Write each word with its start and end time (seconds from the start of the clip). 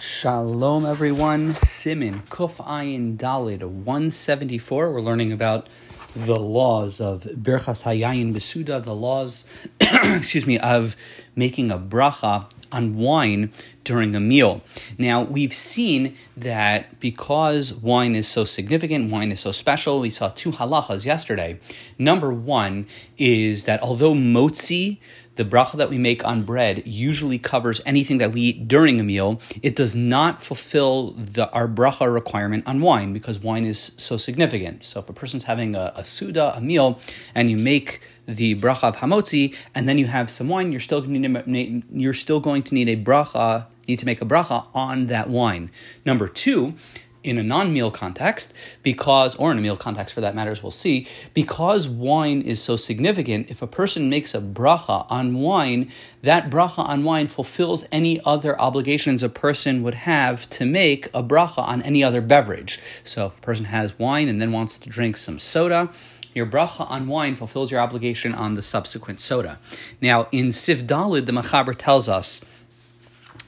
Shalom, 0.00 0.86
everyone. 0.86 1.56
Simin 1.56 2.20
Kuf 2.30 2.64
Ayin 2.64 3.16
Dalid 3.16 3.64
174. 3.64 4.92
We're 4.92 5.00
learning 5.00 5.32
about 5.32 5.68
the 6.14 6.38
laws 6.38 7.00
of 7.00 7.24
Birchas 7.24 7.82
Hayayin 7.82 8.32
Besuda, 8.32 8.80
the 8.80 8.94
laws, 8.94 9.50
excuse 9.80 10.46
me, 10.46 10.56
of 10.60 10.96
making 11.34 11.72
a 11.72 11.78
bracha 11.78 12.48
on 12.70 12.96
wine 12.96 13.52
during 13.82 14.14
a 14.14 14.20
meal. 14.20 14.62
Now, 14.98 15.22
we've 15.22 15.54
seen 15.54 16.16
that 16.36 17.00
because 17.00 17.74
wine 17.74 18.14
is 18.14 18.28
so 18.28 18.44
significant, 18.44 19.10
wine 19.10 19.32
is 19.32 19.40
so 19.40 19.50
special, 19.50 19.98
we 19.98 20.10
saw 20.10 20.28
two 20.28 20.52
halachas 20.52 21.06
yesterday. 21.06 21.58
Number 21.98 22.32
one 22.32 22.86
is 23.16 23.64
that 23.64 23.82
although 23.82 24.14
motzi, 24.14 24.98
the 25.38 25.44
bracha 25.44 25.76
that 25.76 25.88
we 25.88 25.98
make 25.98 26.26
on 26.26 26.42
bread 26.42 26.82
usually 26.84 27.38
covers 27.38 27.80
anything 27.86 28.18
that 28.18 28.32
we 28.32 28.40
eat 28.40 28.66
during 28.66 28.98
a 28.98 29.04
meal. 29.04 29.40
It 29.62 29.76
does 29.76 29.94
not 29.94 30.42
fulfill 30.42 31.12
the 31.12 31.48
our 31.52 31.68
bracha 31.68 32.12
requirement 32.12 32.66
on 32.66 32.80
wine 32.80 33.12
because 33.12 33.38
wine 33.38 33.64
is 33.64 33.92
so 33.96 34.16
significant. 34.16 34.84
So 34.84 34.98
if 34.98 35.08
a 35.08 35.12
person's 35.12 35.44
having 35.44 35.76
a, 35.76 35.92
a 35.94 36.04
suda, 36.04 36.56
a 36.56 36.60
meal, 36.60 36.98
and 37.36 37.48
you 37.48 37.56
make 37.56 38.00
the 38.26 38.56
bracha 38.56 38.88
of 38.88 38.96
hamotzi, 38.96 39.54
and 39.76 39.88
then 39.88 39.96
you 39.96 40.06
have 40.06 40.28
some 40.28 40.48
wine, 40.48 40.72
you're 40.72 40.80
still 40.80 41.00
going 41.00 41.22
to 41.22 41.28
need, 41.48 41.84
you're 41.92 42.12
still 42.12 42.40
going 42.40 42.64
to 42.64 42.74
need 42.74 42.88
a 42.88 42.96
bracha, 42.96 43.66
need 43.86 44.00
to 44.00 44.06
make 44.06 44.20
a 44.20 44.26
bracha 44.26 44.66
on 44.74 45.06
that 45.06 45.30
wine. 45.30 45.70
Number 46.04 46.26
two 46.26 46.74
in 47.28 47.38
a 47.38 47.42
non-meal 47.42 47.90
context 47.90 48.52
because 48.82 49.34
or 49.36 49.52
in 49.52 49.58
a 49.58 49.60
meal 49.60 49.76
context 49.76 50.14
for 50.14 50.20
that 50.20 50.34
matter 50.34 50.50
as 50.50 50.62
we'll 50.62 50.70
see 50.70 51.06
because 51.34 51.88
wine 51.88 52.40
is 52.40 52.62
so 52.62 52.76
significant 52.76 53.50
if 53.50 53.62
a 53.62 53.66
person 53.66 54.08
makes 54.08 54.34
a 54.34 54.40
bracha 54.40 55.06
on 55.10 55.34
wine 55.34 55.90
that 56.22 56.50
bracha 56.50 56.78
on 56.78 57.04
wine 57.04 57.28
fulfills 57.28 57.86
any 57.92 58.20
other 58.24 58.58
obligations 58.60 59.22
a 59.22 59.28
person 59.28 59.82
would 59.82 59.94
have 59.94 60.48
to 60.50 60.64
make 60.64 61.06
a 61.08 61.22
bracha 61.22 61.58
on 61.58 61.82
any 61.82 62.02
other 62.02 62.20
beverage 62.20 62.80
so 63.04 63.26
if 63.26 63.36
a 63.36 63.40
person 63.40 63.66
has 63.66 63.98
wine 63.98 64.28
and 64.28 64.40
then 64.40 64.52
wants 64.52 64.78
to 64.78 64.88
drink 64.88 65.16
some 65.16 65.38
soda 65.38 65.90
your 66.34 66.46
bracha 66.46 66.88
on 66.88 67.08
wine 67.08 67.34
fulfills 67.34 67.70
your 67.70 67.80
obligation 67.80 68.34
on 68.34 68.54
the 68.54 68.62
subsequent 68.62 69.20
soda. 69.20 69.58
Now, 70.00 70.28
in 70.30 70.52
Sif 70.52 70.86
Dalid, 70.86 71.26
the 71.26 71.32
Machaber 71.32 71.74
tells 71.76 72.08
us 72.08 72.44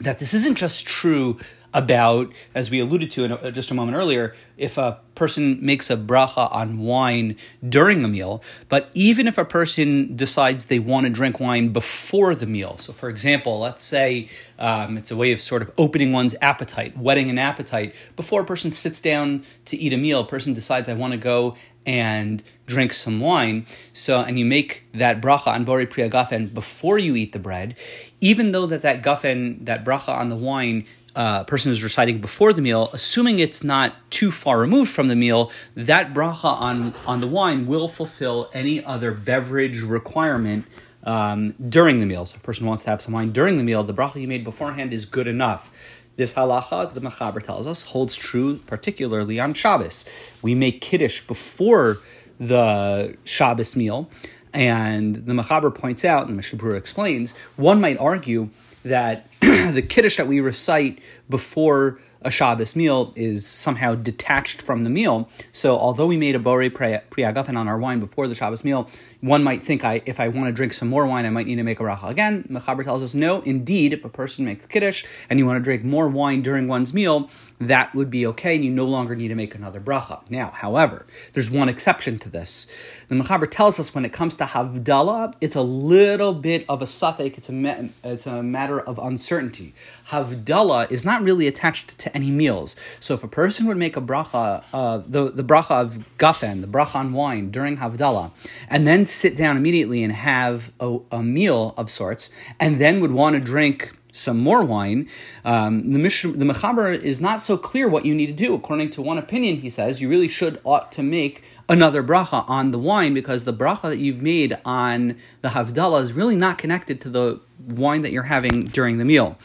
that 0.00 0.18
this 0.18 0.34
isn't 0.34 0.56
just 0.56 0.86
true 0.86 1.38
about, 1.72 2.32
as 2.54 2.70
we 2.70 2.80
alluded 2.80 3.10
to 3.12 3.24
in 3.24 3.32
a, 3.32 3.52
just 3.52 3.70
a 3.70 3.74
moment 3.74 3.96
earlier, 3.96 4.34
if 4.56 4.76
a 4.76 4.98
person 5.14 5.58
makes 5.64 5.90
a 5.90 5.96
bracha 5.96 6.52
on 6.52 6.78
wine 6.78 7.36
during 7.66 8.04
a 8.04 8.08
meal, 8.08 8.42
but 8.68 8.90
even 8.94 9.26
if 9.26 9.38
a 9.38 9.44
person 9.44 10.16
decides 10.16 10.66
they 10.66 10.78
want 10.78 11.04
to 11.04 11.10
drink 11.10 11.38
wine 11.38 11.72
before 11.72 12.34
the 12.34 12.46
meal. 12.46 12.76
So, 12.78 12.92
for 12.92 13.08
example, 13.08 13.60
let's 13.60 13.82
say 13.82 14.28
um, 14.58 14.98
it's 14.98 15.10
a 15.10 15.16
way 15.16 15.32
of 15.32 15.40
sort 15.40 15.62
of 15.62 15.72
opening 15.78 16.12
one's 16.12 16.34
appetite, 16.40 16.96
whetting 16.96 17.30
an 17.30 17.38
appetite. 17.38 17.94
Before 18.16 18.42
a 18.42 18.44
person 18.44 18.70
sits 18.70 19.00
down 19.00 19.44
to 19.66 19.76
eat 19.76 19.92
a 19.92 19.96
meal, 19.96 20.20
a 20.20 20.26
person 20.26 20.52
decides, 20.52 20.88
I 20.88 20.94
want 20.94 21.12
to 21.12 21.18
go 21.18 21.56
and 21.86 22.42
drink 22.66 22.92
some 22.92 23.20
wine. 23.20 23.66
So, 23.92 24.20
and 24.20 24.38
you 24.38 24.44
make 24.44 24.84
that 24.92 25.20
bracha 25.20 25.48
on 25.48 25.64
Borei 25.64 25.88
Pri 25.88 26.08
Hagafen 26.08 26.52
before 26.52 26.98
you 26.98 27.16
eat 27.16 27.32
the 27.32 27.38
bread, 27.38 27.74
even 28.20 28.52
though 28.52 28.66
that 28.66 28.82
that 28.82 29.02
gafen, 29.02 29.64
that 29.64 29.84
bracha 29.84 30.10
on 30.10 30.28
the 30.28 30.36
wine 30.36 30.86
uh, 31.16 31.44
person 31.44 31.72
is 31.72 31.82
reciting 31.82 32.20
before 32.20 32.52
the 32.52 32.62
meal, 32.62 32.90
assuming 32.92 33.38
it's 33.38 33.64
not 33.64 33.94
too 34.10 34.30
far 34.30 34.60
removed 34.60 34.90
from 34.90 35.08
the 35.08 35.16
meal, 35.16 35.50
that 35.74 36.14
bracha 36.14 36.44
on, 36.44 36.94
on 37.06 37.20
the 37.20 37.26
wine 37.26 37.66
will 37.66 37.88
fulfill 37.88 38.48
any 38.54 38.84
other 38.84 39.12
beverage 39.12 39.80
requirement 39.80 40.66
um, 41.04 41.54
during 41.68 42.00
the 42.00 42.06
meal. 42.06 42.26
So 42.26 42.36
if 42.36 42.42
a 42.42 42.44
person 42.44 42.66
wants 42.66 42.84
to 42.84 42.90
have 42.90 43.00
some 43.00 43.14
wine 43.14 43.32
during 43.32 43.56
the 43.56 43.64
meal, 43.64 43.82
the 43.82 43.94
bracha 43.94 44.20
you 44.20 44.28
made 44.28 44.44
beforehand 44.44 44.92
is 44.92 45.06
good 45.06 45.26
enough. 45.26 45.72
This 46.16 46.34
halacha, 46.34 46.92
the 46.92 47.00
Machaber 47.00 47.42
tells 47.42 47.66
us, 47.66 47.84
holds 47.84 48.14
true 48.14 48.58
particularly 48.66 49.40
on 49.40 49.54
Shabbos. 49.54 50.04
We 50.42 50.54
make 50.54 50.80
Kiddush 50.80 51.22
before 51.22 51.98
the 52.38 53.16
Shabbos 53.24 53.74
meal, 53.74 54.10
and 54.52 55.16
the 55.16 55.32
Machaber 55.32 55.74
points 55.74 56.04
out, 56.04 56.26
and 56.26 56.36
Mishnah 56.36 56.58
Berurah 56.58 56.76
explains, 56.76 57.36
one 57.56 57.80
might 57.80 57.98
argue 57.98 58.50
that 58.84 59.26
the 59.72 59.82
Kiddush 59.82 60.16
that 60.16 60.28
we 60.28 60.40
recite 60.40 61.00
before 61.28 62.00
a 62.22 62.30
Shabbos 62.30 62.76
meal 62.76 63.12
is 63.16 63.46
somehow 63.46 63.94
detached 63.94 64.62
from 64.62 64.84
the 64.84 64.90
meal. 64.90 65.28
So 65.52 65.78
although 65.78 66.06
we 66.06 66.16
made 66.16 66.36
a 66.36 66.38
borei 66.38 66.72
pri 66.72 67.00
hagafen 67.22 67.56
on 67.56 67.68
our 67.68 67.78
wine 67.78 68.00
before 68.00 68.28
the 68.28 68.34
Shabbos 68.34 68.64
meal, 68.64 68.88
one 69.20 69.42
might 69.42 69.62
think 69.62 69.84
I 69.84 70.02
if 70.06 70.20
I 70.20 70.28
want 70.28 70.46
to 70.46 70.52
drink 70.52 70.72
some 70.72 70.88
more 70.88 71.06
wine, 71.06 71.26
I 71.26 71.30
might 71.30 71.46
need 71.46 71.56
to 71.56 71.62
make 71.62 71.80
a 71.80 71.82
bracha 71.82 72.08
again. 72.08 72.46
Mechaber 72.50 72.84
tells 72.84 73.02
us 73.02 73.14
no. 73.14 73.40
Indeed, 73.42 73.92
if 73.92 74.04
a 74.04 74.08
person 74.08 74.44
makes 74.44 74.66
kiddush 74.66 75.04
and 75.28 75.38
you 75.38 75.46
want 75.46 75.58
to 75.58 75.64
drink 75.64 75.84
more 75.84 76.08
wine 76.08 76.42
during 76.42 76.68
one's 76.68 76.92
meal, 76.92 77.30
that 77.60 77.94
would 77.94 78.10
be 78.10 78.26
okay, 78.26 78.54
and 78.54 78.64
you 78.64 78.70
no 78.70 78.86
longer 78.86 79.14
need 79.14 79.28
to 79.28 79.34
make 79.34 79.54
another 79.54 79.80
bracha. 79.80 80.22
Now, 80.30 80.50
however, 80.54 81.06
there's 81.34 81.50
one 81.50 81.68
exception 81.68 82.18
to 82.20 82.30
this. 82.30 82.72
The 83.08 83.14
Mechaber 83.14 83.50
tells 83.50 83.78
us 83.78 83.94
when 83.94 84.06
it 84.06 84.14
comes 84.14 84.36
to 84.36 84.44
Havdalah, 84.44 85.34
it's 85.42 85.56
a 85.56 85.62
little 85.62 86.32
bit 86.32 86.64
of 86.68 86.80
a 86.80 86.86
safek. 86.86 87.36
It's 87.36 87.50
a 87.50 87.90
it's 88.02 88.26
a 88.26 88.42
matter 88.42 88.80
of 88.80 88.98
uncertainty. 88.98 89.74
Havdalah 90.08 90.90
is 90.90 91.04
not 91.04 91.22
really 91.22 91.46
attached 91.46 91.98
to 91.98 92.09
any 92.14 92.30
meals. 92.30 92.76
So 92.98 93.14
if 93.14 93.24
a 93.24 93.28
person 93.28 93.66
would 93.66 93.76
make 93.76 93.96
a 93.96 94.00
bracha, 94.00 94.64
uh, 94.72 95.02
the 95.06 95.30
the 95.30 95.44
bracha 95.44 95.80
of 95.80 96.04
gafen, 96.18 96.60
the 96.60 96.68
bracha 96.68 96.96
on 96.96 97.12
wine 97.12 97.50
during 97.50 97.78
Havdalah, 97.78 98.32
and 98.68 98.86
then 98.86 99.06
sit 99.06 99.36
down 99.36 99.56
immediately 99.56 100.02
and 100.02 100.12
have 100.12 100.72
a, 100.80 100.98
a 101.12 101.22
meal 101.22 101.74
of 101.76 101.90
sorts, 101.90 102.30
and 102.58 102.80
then 102.80 103.00
would 103.00 103.12
want 103.12 103.34
to 103.36 103.40
drink 103.40 103.92
some 104.12 104.38
more 104.38 104.64
wine, 104.64 105.08
um, 105.44 105.92
the, 105.92 105.98
Mish- 105.98 106.22
the 106.22 106.44
Mechaber 106.44 106.92
is 106.92 107.20
not 107.20 107.40
so 107.40 107.56
clear 107.56 107.88
what 107.88 108.04
you 108.04 108.14
need 108.14 108.26
to 108.26 108.32
do. 108.32 108.54
According 108.54 108.90
to 108.92 109.02
one 109.02 109.18
opinion, 109.18 109.58
he 109.58 109.70
says 109.70 110.00
you 110.00 110.08
really 110.08 110.28
should 110.28 110.60
ought 110.64 110.90
to 110.92 111.02
make 111.02 111.44
another 111.68 112.02
bracha 112.02 112.48
on 112.48 112.72
the 112.72 112.78
wine 112.78 113.14
because 113.14 113.44
the 113.44 113.52
bracha 113.52 113.82
that 113.82 113.98
you've 113.98 114.20
made 114.20 114.58
on 114.64 115.16
the 115.42 115.50
Havdalah 115.50 116.02
is 116.02 116.12
really 116.12 116.34
not 116.34 116.58
connected 116.58 117.00
to 117.02 117.08
the 117.08 117.40
wine 117.68 118.00
that 118.02 118.10
you're 118.10 118.24
having 118.24 118.62
during 118.62 118.98
the 118.98 119.04
meal. 119.04 119.38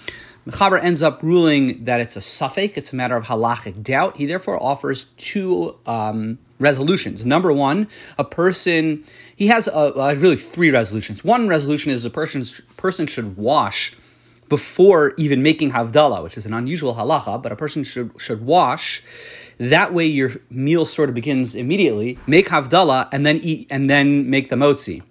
Mechaber 0.47 0.81
ends 0.81 1.01
up 1.01 1.23
ruling 1.23 1.85
that 1.85 1.99
it's 1.99 2.15
a 2.15 2.19
safek, 2.19 2.77
it's 2.77 2.93
a 2.93 2.95
matter 2.95 3.15
of 3.15 3.25
halachic 3.25 3.81
doubt. 3.81 4.17
He 4.17 4.27
therefore 4.27 4.61
offers 4.61 5.05
two 5.17 5.75
um, 5.87 6.37
resolutions. 6.59 7.25
Number 7.25 7.51
one, 7.51 7.87
a 8.19 8.23
person, 8.23 9.03
he 9.35 9.47
has 9.47 9.67
a, 9.67 9.73
uh, 9.73 10.15
really 10.19 10.37
three 10.37 10.69
resolutions. 10.69 11.23
One 11.23 11.47
resolution 11.47 11.91
is 11.91 12.05
a 12.05 12.11
person, 12.11 12.43
person 12.77 13.07
should 13.07 13.37
wash 13.37 13.93
before 14.47 15.15
even 15.17 15.41
making 15.41 15.71
Havdalah, 15.71 16.21
which 16.21 16.37
is 16.37 16.45
an 16.45 16.53
unusual 16.53 16.93
halacha, 16.93 17.41
but 17.41 17.51
a 17.51 17.55
person 17.55 17.83
should, 17.83 18.11
should 18.19 18.45
wash. 18.45 19.01
That 19.57 19.93
way 19.93 20.05
your 20.05 20.31
meal 20.51 20.85
sort 20.85 21.09
of 21.09 21.15
begins 21.15 21.55
immediately. 21.55 22.19
Make 22.27 22.49
Havdalah 22.49 23.09
and 23.11 23.25
then 23.25 23.37
eat 23.37 23.67
and 23.71 23.89
then 23.89 24.29
make 24.29 24.49
the 24.49 24.55
motzi. 24.55 25.01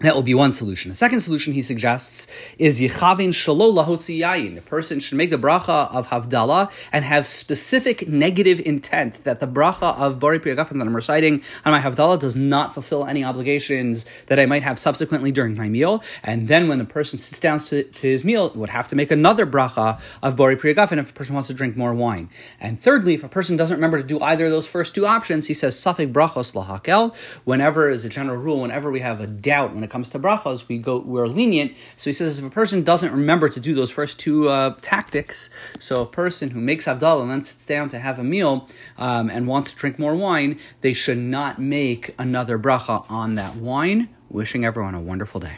That 0.00 0.14
will 0.14 0.22
be 0.22 0.32
one 0.32 0.54
solution. 0.54 0.90
A 0.90 0.94
second 0.94 1.20
solution 1.20 1.52
he 1.52 1.60
suggests 1.60 2.26
is 2.58 2.80
yichavin 2.80 3.34
shalo 3.34 3.70
lahotzi 3.70 4.20
yayin. 4.20 4.54
The 4.54 4.62
person 4.62 4.98
should 4.98 5.18
make 5.18 5.28
the 5.28 5.36
bracha 5.36 5.94
of 5.94 6.08
havdalah 6.08 6.72
and 6.90 7.04
have 7.04 7.26
specific 7.26 8.08
negative 8.08 8.62
intent 8.64 9.24
that 9.24 9.40
the 9.40 9.46
bracha 9.46 9.94
of 9.98 10.18
borei 10.18 10.40
pri 10.40 10.54
hagafen 10.54 10.78
that 10.78 10.86
I'm 10.86 10.96
reciting 10.96 11.42
on 11.66 11.72
my 11.72 11.82
havdalah 11.82 12.18
does 12.18 12.34
not 12.34 12.72
fulfill 12.72 13.04
any 13.04 13.22
obligations 13.22 14.06
that 14.28 14.40
I 14.40 14.46
might 14.46 14.62
have 14.62 14.78
subsequently 14.78 15.32
during 15.32 15.54
my 15.54 15.68
meal. 15.68 16.02
And 16.22 16.48
then 16.48 16.66
when 16.66 16.78
the 16.78 16.86
person 16.86 17.18
sits 17.18 17.38
down 17.38 17.58
to, 17.58 17.82
to 17.82 18.06
his 18.06 18.24
meal, 18.24 18.48
would 18.54 18.70
have 18.70 18.88
to 18.88 18.96
make 18.96 19.10
another 19.10 19.46
bracha 19.46 20.00
of 20.22 20.34
borei 20.34 20.58
pri 20.58 20.72
hagafen 20.72 20.96
if 20.96 21.10
a 21.10 21.12
person 21.12 21.34
wants 21.34 21.48
to 21.48 21.54
drink 21.54 21.76
more 21.76 21.92
wine. 21.92 22.30
And 22.58 22.80
thirdly, 22.80 23.12
if 23.12 23.22
a 23.22 23.28
person 23.28 23.58
doesn't 23.58 23.76
remember 23.76 24.00
to 24.00 24.08
do 24.08 24.18
either 24.20 24.46
of 24.46 24.50
those 24.50 24.66
first 24.66 24.94
two 24.94 25.04
options, 25.04 25.48
he 25.48 25.52
says 25.52 25.76
safik 25.76 26.10
brachos 26.10 26.54
lahakel. 26.54 27.14
Whenever, 27.44 27.90
as 27.90 28.06
a 28.06 28.08
general 28.08 28.38
rule, 28.38 28.62
whenever 28.62 28.90
we 28.90 29.00
have 29.00 29.20
a 29.20 29.26
doubt 29.26 29.74
when 29.74 29.89
comes 29.90 30.10
to 30.10 30.18
brachas, 30.18 30.68
we 30.68 30.78
go 30.78 30.98
we're 30.98 31.26
lenient. 31.26 31.72
So 31.96 32.10
he 32.10 32.14
says 32.14 32.38
if 32.38 32.44
a 32.44 32.50
person 32.50 32.82
doesn't 32.82 33.12
remember 33.12 33.48
to 33.48 33.60
do 33.60 33.74
those 33.74 33.90
first 33.90 34.18
two 34.18 34.48
uh, 34.48 34.76
tactics, 34.80 35.50
so 35.78 36.02
a 36.02 36.06
person 36.06 36.50
who 36.50 36.60
makes 36.60 36.86
havdalah 36.86 37.22
and 37.22 37.30
then 37.30 37.42
sits 37.42 37.64
down 37.64 37.88
to 37.90 37.98
have 37.98 38.18
a 38.18 38.24
meal 38.24 38.68
um, 38.98 39.30
and 39.30 39.46
wants 39.46 39.72
to 39.72 39.76
drink 39.76 39.98
more 39.98 40.14
wine, 40.14 40.58
they 40.80 40.92
should 40.92 41.18
not 41.18 41.60
make 41.60 42.14
another 42.18 42.58
bracha 42.58 43.08
on 43.10 43.34
that 43.34 43.56
wine. 43.56 44.08
Wishing 44.28 44.64
everyone 44.64 44.94
a 44.94 45.00
wonderful 45.00 45.40
day. 45.40 45.56